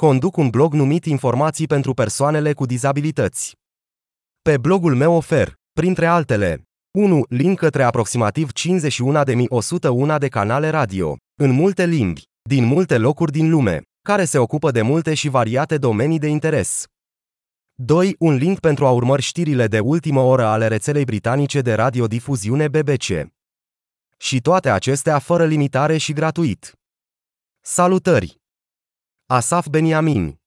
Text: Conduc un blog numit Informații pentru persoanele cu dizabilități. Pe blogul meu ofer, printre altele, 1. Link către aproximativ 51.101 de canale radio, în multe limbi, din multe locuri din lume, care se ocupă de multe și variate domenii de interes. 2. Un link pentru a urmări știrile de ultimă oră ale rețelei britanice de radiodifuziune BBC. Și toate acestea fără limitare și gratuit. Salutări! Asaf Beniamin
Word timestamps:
Conduc 0.00 0.36
un 0.36 0.48
blog 0.48 0.72
numit 0.74 1.04
Informații 1.04 1.66
pentru 1.66 1.94
persoanele 1.94 2.52
cu 2.52 2.66
dizabilități. 2.66 3.56
Pe 4.42 4.58
blogul 4.58 4.94
meu 4.94 5.12
ofer, 5.12 5.54
printre 5.72 6.06
altele, 6.06 6.62
1. 6.98 7.24
Link 7.28 7.58
către 7.58 7.82
aproximativ 7.82 8.50
51.101 10.12 10.18
de 10.18 10.28
canale 10.28 10.68
radio, 10.68 11.16
în 11.40 11.50
multe 11.50 11.86
limbi, 11.86 12.22
din 12.42 12.64
multe 12.64 12.98
locuri 12.98 13.32
din 13.32 13.50
lume, 13.50 13.82
care 14.02 14.24
se 14.24 14.38
ocupă 14.38 14.70
de 14.70 14.82
multe 14.82 15.14
și 15.14 15.28
variate 15.28 15.78
domenii 15.78 16.18
de 16.18 16.26
interes. 16.26 16.84
2. 17.74 18.14
Un 18.18 18.34
link 18.34 18.60
pentru 18.60 18.86
a 18.86 18.90
urmări 18.90 19.22
știrile 19.22 19.66
de 19.66 19.78
ultimă 19.80 20.20
oră 20.20 20.44
ale 20.44 20.66
rețelei 20.66 21.04
britanice 21.04 21.60
de 21.60 21.74
radiodifuziune 21.74 22.68
BBC. 22.68 23.32
Și 24.16 24.40
toate 24.40 24.70
acestea 24.70 25.18
fără 25.18 25.44
limitare 25.44 25.96
și 25.96 26.12
gratuit. 26.12 26.72
Salutări! 27.60 28.39
Asaf 29.30 29.70
Beniamin 29.70 30.39